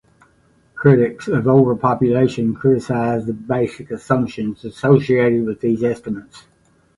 Critics 0.73 1.27
of 1.27 1.47
overpopulation 1.47 2.55
criticize 2.55 3.27
the 3.27 3.33
basic 3.33 3.91
assumptions 3.91 4.65
associated 4.65 5.45
with 5.45 5.61
these 5.61 5.83
estimates. 5.83 6.47